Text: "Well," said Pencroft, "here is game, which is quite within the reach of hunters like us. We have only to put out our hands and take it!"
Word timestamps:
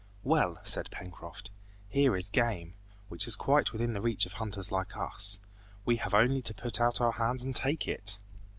"Well," 0.23 0.57
said 0.63 0.89
Pencroft, 0.89 1.51
"here 1.87 2.15
is 2.15 2.31
game, 2.31 2.73
which 3.07 3.27
is 3.27 3.35
quite 3.35 3.71
within 3.71 3.93
the 3.93 4.01
reach 4.01 4.25
of 4.25 4.33
hunters 4.33 4.71
like 4.71 4.97
us. 4.97 5.37
We 5.85 5.97
have 5.97 6.15
only 6.15 6.41
to 6.41 6.55
put 6.55 6.81
out 6.81 6.99
our 6.99 7.11
hands 7.11 7.43
and 7.43 7.55
take 7.55 7.87
it!" 7.87 8.17